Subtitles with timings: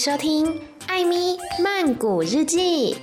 [0.00, 0.46] 收听
[0.86, 2.94] 《艾咪曼谷日记》。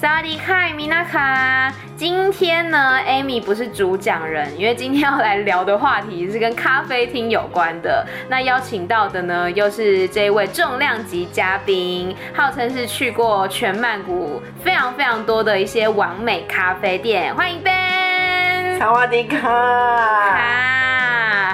[0.00, 8.06] 萨迪卡米娜卡，今天呢，Amy 不是主讲人，因为今天要来聊的话题是跟咖啡厅有关的。
[8.26, 17.34] 那邀请到的呢，又是这一位重量级嘉宾，号称是去过全曼谷非常非常多的一些完美咖啡店。
[17.34, 20.89] 欢迎 Ben，萨瓦迪卡。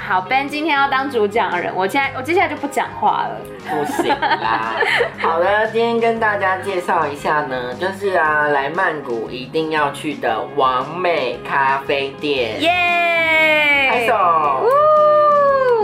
[0.01, 3.37] 好，Ben 今天要当主讲人，我现在我接下来就不讲话了，
[3.69, 4.77] 不行啦。
[5.19, 13.89] 好了，今天跟大家介绍一下呢，就是啊，来曼谷一定要去的完美咖啡店，耶！
[13.91, 14.86] 拍手。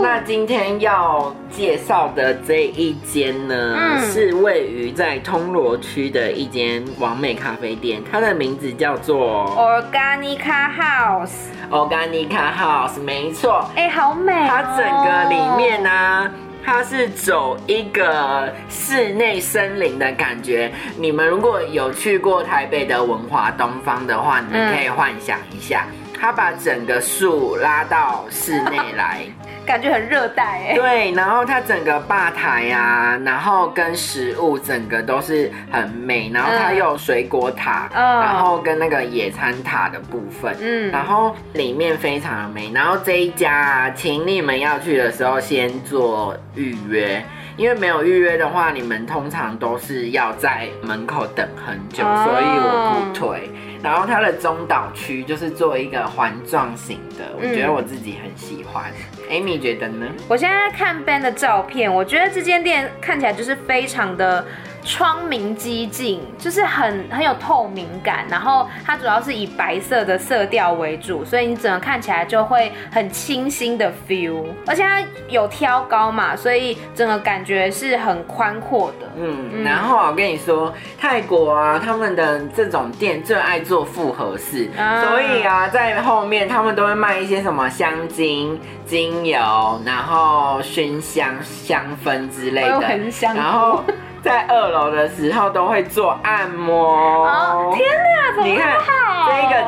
[0.03, 11.31] 那今天要介绍的这一间呢，嗯、是位于在通罗区的一间完美咖啡店，它的名字叫做 Organica House。
[11.71, 14.45] Organica House，没错，哎、欸，好美、哦！
[14.49, 16.31] 它整个里面呢、啊，
[16.65, 20.69] 它是走一个室内森林的感觉。
[20.97, 25.87] 你们如果有去过台北的文华东方的话，你们可以幻想一下，
[26.23, 29.23] 它把整个树拉到室内来。
[29.67, 47.23] 感觉很热带哎，对，然后它整个吧台啊，然后跟食物整个都是很美，然后它又有水果塔，嗯，然后跟那个野餐塔的部分，嗯，然后里面非常的美，然后这一家啊，请你们要去的时候先做预约，
[47.55, 53.49] 因为没有预约的话，你们通常都是要在门口等很久，所以我不推。
[53.83, 58.85] 然后它的中岛区就是做一个环状型的，我觉得我自己很喜欢。
[59.29, 60.07] Amy 觉得呢？
[60.29, 64.45] 我现在在看 Ben 的照片，我觉得这间店看起来就是非常的。
[64.83, 79.07] 窗明几净，就是很很有透明感，然后它主要是以白色的色调为主，所以你整个看起来就会很清新的 feel，而且它有挑高嘛，所以整个感觉是很宽阔的。
[79.15, 89.39] 嗯，嗯，然后我跟你说，泰国啊，他们的这种店最爱做复合式，啊，所以啊，在后面他们都会卖一些什么香精、精油，
[89.85, 93.83] 然后熏香、香氛之类的，很香，然后。
[94.23, 97.27] 在二楼的时候都会做按摩。
[97.27, 98.92] 哦，天哪，怎么那么好？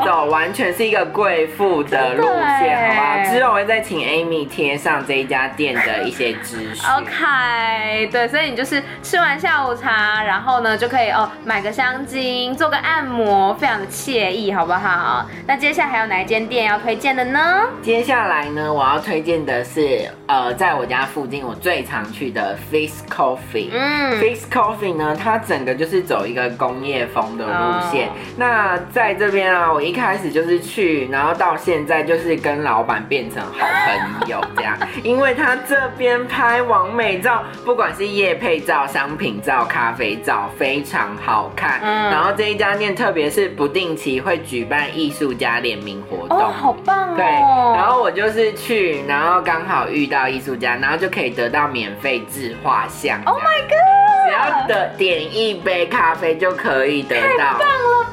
[0.05, 2.23] 走完全是一个贵妇的路
[2.59, 3.33] 线，好不好？
[3.33, 6.89] 之后我会再请 Amy 贴上这一家店的一些资讯。
[6.97, 15.25] OK，对，所以你就是吃完下午茶，然后呢就可以哦买个香精，做个按摩，非常的惬意，好不好？
[15.47, 17.63] 那接下来还有哪一间店要推荐的呢？
[17.81, 23.69] 接下来呢，我要推荐的是呃，在我家附近我最常去的 Fix Coffee。
[23.71, 28.07] 嗯，Fix Coffee 呢，它整个就是走一个工业风的路线。
[28.07, 28.17] Oh.
[28.37, 41.79] 那在这边啊，我一开始就是去，然后到现在就是跟老板变成好朋友这样，因为他这边拍完美照，不管是夜配照、商品照、咖啡照，非常好看。
[41.81, 47.15] 嗯，然后这一家店特别是不定期会举办艺术家联名活动，哦，好棒哦。
[47.15, 53.21] 对，然后我就是去，然后刚好遇到艺术家，然后就可以得到免费自画像。
[53.25, 54.05] Oh my god！
[54.25, 58.07] 只要的点一杯咖啡就可以得到，太棒了！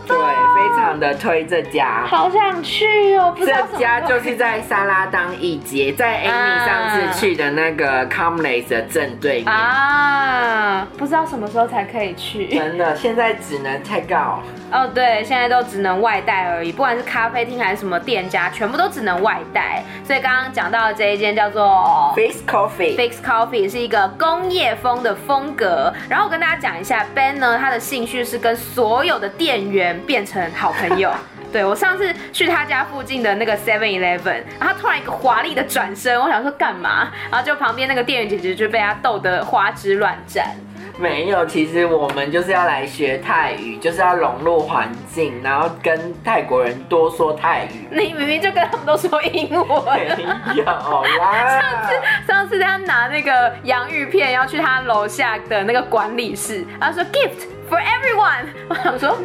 [0.98, 3.34] 的推这家，好想去哦！
[3.36, 12.46] 不知道这家就是在沙拉当一街，在 Amy 上次去的那个 Comlex 的正对面啊，不知道什么时候才可以去。
[12.48, 14.40] 真的，现在只能 take out。
[14.72, 19.84] 哦，对，现在都只能外带而已，不管是咖啡厅还是什么店家，全部都只能外带。
[20.02, 25.92] 所以刚刚讲到的这一间叫做 Fix Coffee，Fix Coffee 是一个工业风的风格。
[26.08, 31.10] 然后我跟大家讲一下，Ben 呢，他的兴趣是跟所有的店员变成好朋友。
[31.52, 37.10] 对，我上次去他家附近的那个 Seven Eleven，然后他突然一个华丽的转身，我想说干嘛？
[37.30, 40.56] 然后就旁边那个店员姐姐就被他逗得花枝乱颤。
[40.98, 47.88] 没有，其实我们就是要来学泰语，就是要融入环境，然后跟泰国人多说泰语。
[47.90, 49.66] 你明明就跟他们都说英文。
[49.96, 51.60] 没有啦。
[51.60, 58.46] 上次上次他拿那个洋芋片要去他楼下的那个管理室，他说 gift for everyone。
[58.68, 59.16] 我想说，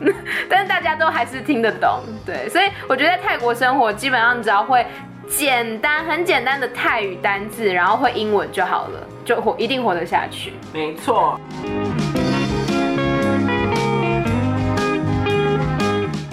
[0.00, 0.14] 嗯，
[0.48, 4.86] 但是大家都还是听得懂，对，所以我觉得在泰国生活基本上你只要会。
[5.30, 10.52] 简单很简单的泰语单字，然后会英文就好了，就活一定活得下去。
[10.72, 11.40] 没错。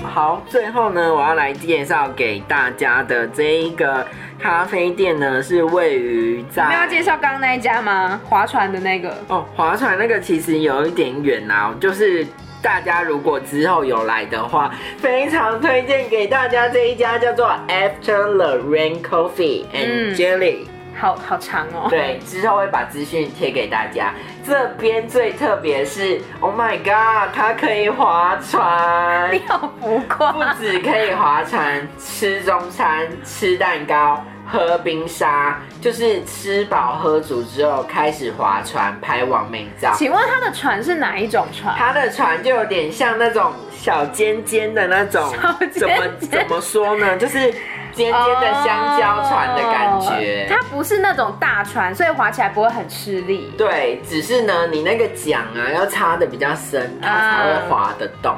[0.03, 4.05] 好，最后呢，我要来介绍给大家的这一个
[4.39, 6.73] 咖啡店呢，是位于在。
[6.73, 8.19] 要介绍刚刚那一家吗？
[8.25, 9.15] 划船的那个。
[9.27, 12.25] 哦，划船那个其实有一点远啊，就是
[12.67, 20.65] 大家如果之后有来的话，非常推荐给大家这一家叫做 After the Rain Coffee and Jelly。
[20.65, 21.87] 嗯好好长哦。
[21.89, 24.13] 对，之后会把资讯贴给大家。
[24.45, 29.29] 这边最特别是，Oh my God，它可以划船。
[29.33, 30.31] 你好浮夸。
[30.31, 39.91] 不止可以划船，吃中餐，吃蛋糕，喝冰沙，就是吃饱喝足之后开始划船拍网美照。
[39.95, 41.75] 请问他的船是哪一种船？
[41.77, 43.51] 他的船就有点像那种
[43.87, 45.33] 小尖尖的那种，
[45.71, 45.95] 怎么
[46.29, 47.15] 怎么说呢？
[47.15, 47.53] 就是。
[47.93, 53.51] 尖尖的香蕉船的感觉，它不是那种大船，所以划起来不会很吃力。
[53.57, 58.35] 对，只是呢，你那个桨啊要插的比较深，它才会划得动。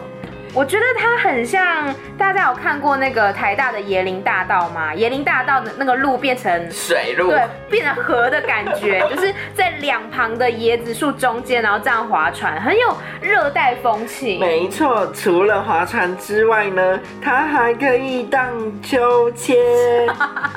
[0.54, 4.94] 我觉得它很像，大家有看过那个台大的椰林大道吗？
[4.96, 14.40] 椰林大道的那个路变成水路，对，变成河的感觉， 就是在两旁的椰子树中间，然后这样划船，很有热带风情。
[14.40, 18.50] 没错，除了划船之外呢，它还可以荡
[18.81, 19.56] 秋千，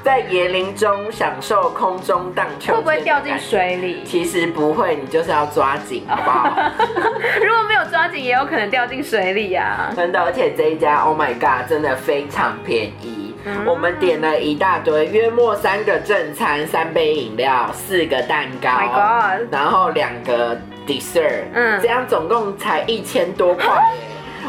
[0.03, 2.75] 在椰林中享受空中荡秋千。
[2.75, 4.03] 会不会掉进水里？
[4.05, 6.49] 其实不会，你就是要抓紧，好不好？
[7.45, 9.81] 如果没有抓紧，也有可能掉进水里啊。
[9.97, 13.35] 真的，而且这一家，Oh my God，真的非常便宜。
[13.45, 20.57] 嗯、我们点了一大堆，约莫三个正餐，三杯饮料，四个蛋糕，My God，然后两个
[20.87, 23.65] dessert，嗯，这样总共才一千多块。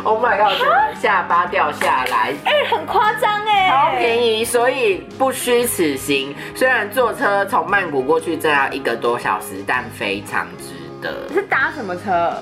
[0.04, 0.54] Oh my God，
[1.00, 6.36] 下巴掉下来，哎、欸，很夸张哎，超便宜，所以不虚此行。
[6.54, 10.74] 虽然坐车从曼谷过去，这要一个多小时，但非常值
[11.34, 12.34] 是搭什么车？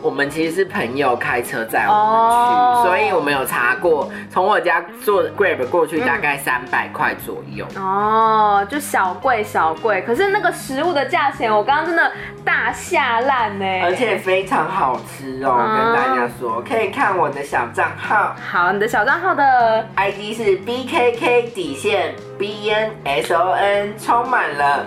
[0.00, 2.84] 我们其实是朋友开车载我们去，oh.
[2.84, 7.64] 所以我们有查过，从我家坐 Grab 过去大概三百块左右。
[7.76, 12.10] 哦，oh, 就小贵小贵，可是那个食物的价钱，我刚刚真的
[12.44, 15.76] 大下烂呢，而且非常好吃哦，oh.
[15.76, 18.34] 跟大家说，可以看我的小账号。
[18.50, 24.84] 好，你的小账号的 ID 是 BKK 底线 BNSON，充满了。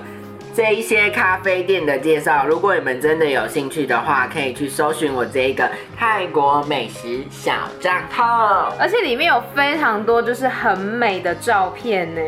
[0.56, 12.22] 这一些咖啡店的介绍，如果你们真的有兴趣的话，可以去搜寻我这一个泰国美食小账号，而且里面有非常多就是很美的照片呢，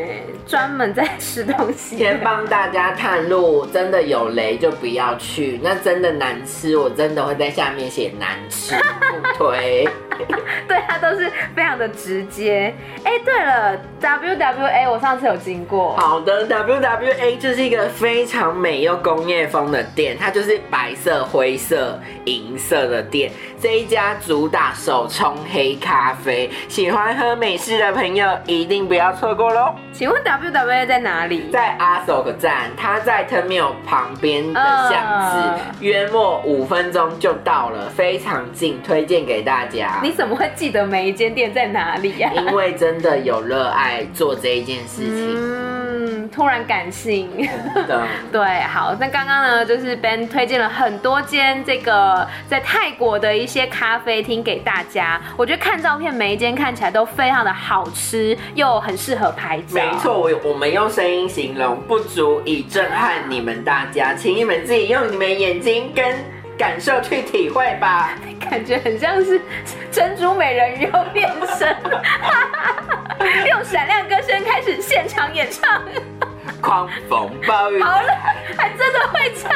[0.46, 1.96] 专门在吃东西。
[1.96, 9.88] 先帮大家探路，真的有雷就不要去，那真的难吃，我真的会在下面写难吃不推。
[10.66, 12.74] 对，它都是非常的直接。
[13.04, 15.96] 哎，对了，WWA 我上次有经过。
[15.96, 23.30] 好的，WWA 就是一个非常美又工业风的店，它就是白色、灰色、银色的店。
[23.60, 29.74] 这一家主打手冲黑咖啡，喜欢喝美式的朋友一定不要错过喽。
[29.92, 31.48] 请问 WWA 在哪里？
[31.52, 34.90] 在阿索克站，它在 Terminal 旁边的巷
[35.32, 39.98] 子，uh、约莫五分钟就到了，非常近，推荐给大家。
[40.02, 42.38] 你怎么会记得每一间店在哪里呀、啊？
[42.38, 45.34] 因为真的有热爱做这一件事情。
[45.34, 45.77] 嗯，
[46.30, 47.30] 突然感性。
[47.86, 55.20] 的 对，好，那刚刚呢，就是 Ben 推荐了很多间这个在泰国的一些咖啡厅给大家。
[55.36, 59.74] 我觉得看照片，每一间看起来都非常的好吃，又很适合拍照。
[59.74, 66.04] 没错，我我们用声音形容不足以震撼你们大家，请你们自己用你们眼睛跟。
[66.58, 68.18] 感受去体会吧，
[68.50, 69.40] 感觉很像是
[69.92, 71.76] 珍珠美人鱼又变身，
[73.46, 75.80] 用闪亮歌声开始现场演唱，
[76.60, 77.80] 狂风暴雨。
[77.82, 78.08] 好了，
[78.56, 79.50] 还真的会唱，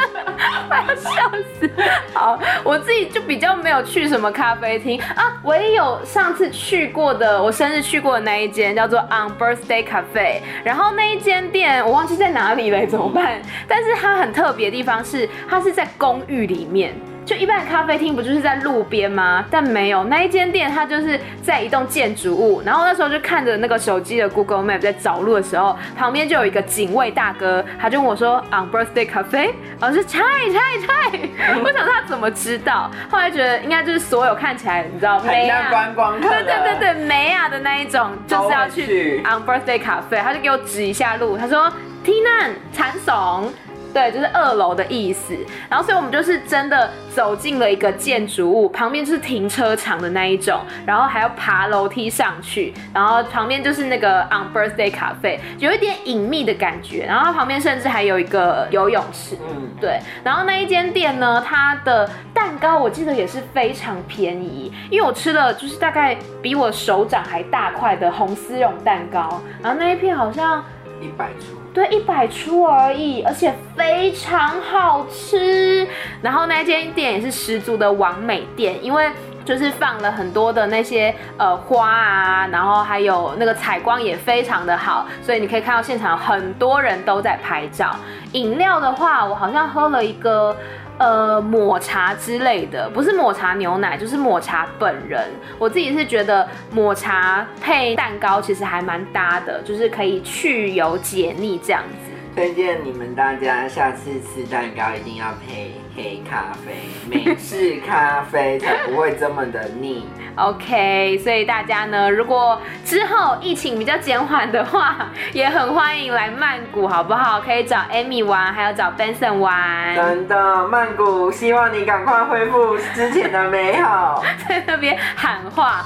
[0.69, 1.71] 我要笑死。
[2.13, 13.41] 好，我自己就比较没有去什么咖啡厅啊，唯有上次去过的，我生日去过的那一间叫做 On Birthday Cafe，然后那一间店我忘记在哪里了，怎么办？
[13.67, 16.95] 但是它很特别的地方是，它是在公寓里面。
[17.25, 19.45] 就一般的咖啡厅不就是在路边吗？
[19.51, 22.61] 但没有那一间店，它就是在一栋建筑物。
[22.67, 31.19] 然后那时候就看着那个手机的 Google Map 在找路的时候，旁边就有一个警卫大哥，他就问我说：“On Birthday Cafe？” 我 说：“猜猜猜！”
[31.65, 32.91] 我想他怎么知道？
[33.09, 41.73] 后来觉得应该就是所有看起来你知道美啊，观光客对对对对美啊的那一种，就是要去 On Birthday Cafe，他就给我指一下路，他说
[42.05, 43.45] ：“Tinan 蚕耸。”
[43.93, 45.37] 对，就是二楼的意思。
[45.69, 57.05] 然后所以我们就是真的走进了一个建筑物，旁边就是停车场的那一种，然后还要爬楼梯上去，然后旁边就是那个 On Birthday Cafe，有一点隐秘的感觉。
[57.07, 59.99] 然后它旁边甚至还有一个游泳池，嗯，对。
[60.25, 70.65] 然后那一间店呢，它的蛋糕我记得也是非常便宜，因为我吃了就是大概比我手掌还大块的红丝绒蛋糕，然后那一片好像
[71.03, 75.87] 一百出，对，一百出而已，而且非常好吃。
[76.23, 79.11] 然后那间店也是十足的完美店，因为
[79.45, 87.97] 就是放了很多的那些呃花啊，然后还有那个采光也非常的好，所以你可以看到现场很多人都在拍照。
[88.33, 90.57] 饮料的话，我好像喝了一个。
[90.99, 95.29] 呃，抹茶之类的，不是抹茶牛奶，就是抹茶本人。
[95.59, 102.12] 我自己是觉得抹茶配蛋糕其实还蛮搭的，就是可以去油解腻这样子。
[102.35, 106.73] 推荐你们大家下次吃蛋糕一定要配黑咖啡，
[107.07, 110.07] 美式咖啡才不会这么的腻。
[110.37, 117.39] OK，所以大家呢，如果之后疫情比较减缓的话，也很欢迎来曼谷，好不好？
[117.43, 119.95] 可以找 Amy 玩，还有找 Benson 玩。
[119.95, 125.85] 真的，曼谷，希望你赶快恢复之前的美好， 在那边喊话。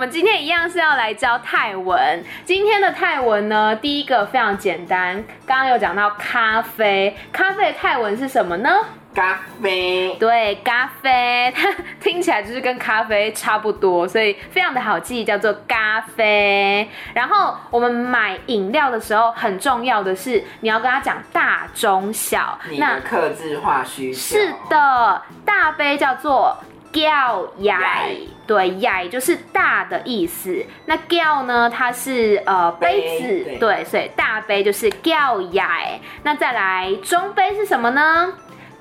[0.00, 2.24] 们今天一样是要来教泰文。
[2.46, 5.22] 今天的泰文呢，第一个非常简单。
[5.44, 8.70] 刚刚有讲到咖啡，咖啡的泰文是什么呢？
[9.14, 10.16] 咖啡。
[10.18, 11.68] 对，咖啡，它
[12.00, 16.88] 听起来就是跟咖啡差不多，所以非常的好记，叫做咖啡。
[17.12, 22.58] 然后我们买饮料的时候，很重要的是你要跟他讲大、中、小。
[22.70, 24.38] 你的客制化需求。
[24.38, 26.56] 是的，大杯叫做。
[26.92, 28.16] 叫矮，
[28.50, 30.66] 对，矮就是大的意思。
[30.86, 31.70] 那 gao 呢？
[31.70, 36.00] 它是呃杯子，对，对，所以大杯就是叫矮。
[36.24, 38.32] 那再来中杯是什么呢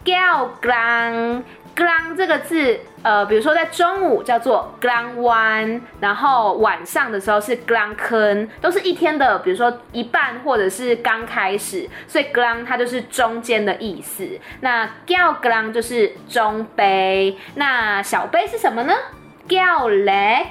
[0.04, 0.50] ？？gao。
[0.60, 1.44] gang。
[1.76, 14.28] “glang” 这个字，呃，比如说在中午叫做 glang one，然后晚上的时候是 “glang 坑，都是一天的，比如说一半或者是刚开始，所以 “glang” 它就是中间的意思。
[14.60, 18.94] 那 “gao glang” 就是中杯，那小杯是什么呢？
[19.50, 20.46] 叫 leg，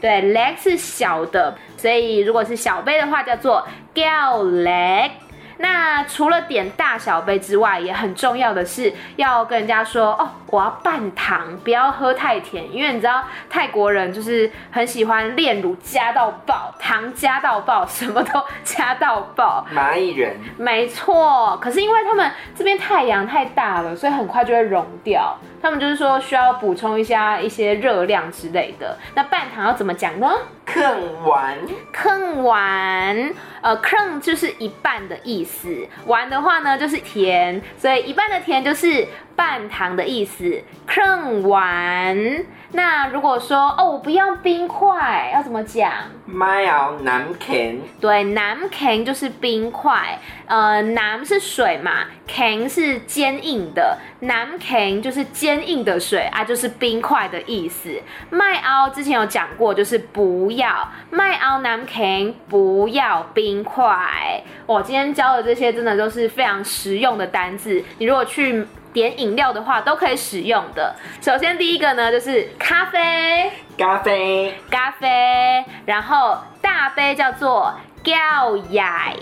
[0.00, 5.10] 对，leg 是小的，所以如果是小杯的话叫做 gal leg。
[5.58, 19.66] 那除了点大小杯之外，也很重要的是要跟人家说哦，我要半糖，不要喝太甜，因为你知道泰国人就是很喜欢炼乳加到爆，糖加到爆，什么都加到爆。
[19.74, 20.36] 蚂蚁人。
[20.58, 25.34] 没错，可是因为他们这边太阳太大了，所以很快就会融掉。
[25.62, 28.98] 他们就是说需要补充一下一些热量之类的。
[29.14, 30.30] 那半糖要怎么讲呢？
[30.66, 31.56] 坑完，
[31.92, 40.62] 坑完，呃，坑就是一半的意思，完的话呢就是甜，所以一半的甜就是半糖的意思。
[40.86, 45.90] 坑完，那如果说哦，我不要冰块，要怎么讲？
[46.26, 57.90] 麦要南肯，对，南肯就是冰块，呃，南是水嘛，肯是坚硬的，南肯就是坚硬的水啊，就是冰块的意思。
[58.30, 64.42] 麦凹之前有讲过，就是不要麦凹南肯，不要冰块。
[64.66, 70.94] 我今天教的这些真的都是非常实用的单字，你如果去点饮料的话，都可以使用的。
[71.20, 75.64] 首先第一个呢，就是咖啡，咖啡，咖啡。
[75.86, 79.12] 然后大杯叫做叫雅，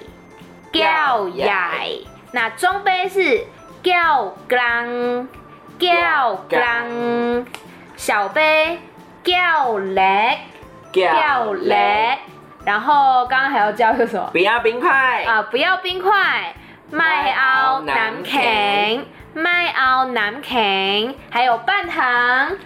[0.73, 1.71] 叫雅。
[2.33, 3.45] 那中杯是
[3.83, 5.29] 叫缸，
[5.79, 7.47] 叫缸。
[7.97, 8.79] 小杯
[9.23, 10.39] 叫叻，
[10.93, 12.19] 叫叻。
[12.65, 14.29] 然后刚刚还要教一个什么？
[14.33, 15.43] 不要冰块啊！
[15.51, 16.55] 不要冰块，
[16.91, 19.05] 麦奥南肯。
[19.33, 22.57] 麦奥南肯，还有半糖，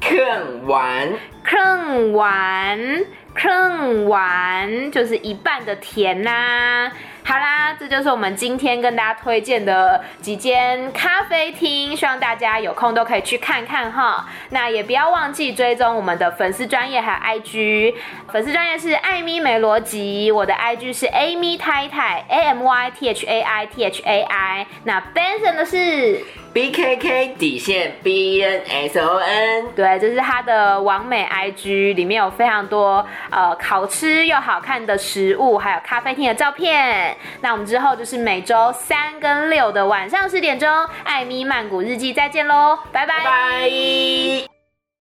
[0.00, 1.08] 坑完，
[1.42, 3.04] 坑完，
[3.34, 6.92] 坑完，就是一半的甜呐、啊。
[7.26, 14.28] 好啦，这就是我们今天跟大家推荐的几间咖啡厅，希望大家有空都可以去看看哈。
[14.50, 17.94] 那也不要忘记追踪我们的粉丝专业还有 IG，
[18.30, 24.66] 粉丝专业是艾咪没逻辑，我的 IG 是 Amy 太太 A M Y T H A I T H A I。
[24.84, 26.22] 那 Benson 的是
[26.54, 37.16] B K K 底线 B N S O N，对，这是他的完美 IG，里面有非常多呃好吃又好看的食物，还有咖啡厅的照片。
[37.40, 40.70] 那我们之后就是每周三跟六的晚上十点钟，
[41.02, 43.18] 艾咪曼谷日记再见喽，拜拜。
[43.18, 44.53] 拜拜。